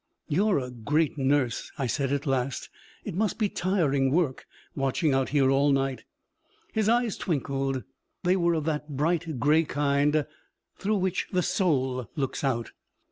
'You're 0.27 0.57
a 0.57 0.71
great 0.71 1.19
nurse!' 1.19 1.71
I 1.77 1.85
said 1.85 2.11
at 2.11 2.25
last. 2.25 2.71
'It 3.03 3.13
must 3.13 3.37
be 3.37 3.49
tiring 3.49 4.09
work, 4.09 4.47
watching 4.75 5.13
out 5.13 5.29
here 5.29 5.51
all 5.51 5.71
night.' 5.71 6.05
His 6.73 6.89
eyes 6.89 7.17
twinkled; 7.17 7.83
they 8.23 8.35
were 8.35 8.55
of 8.55 8.65
that 8.65 8.89
bright 8.97 9.39
gray 9.39 9.63
kind 9.63 10.25
through 10.75 10.97
which 10.97 11.27
the 11.31 11.43
soul 11.43 12.09
looks 12.15 12.43
out. 12.43 12.71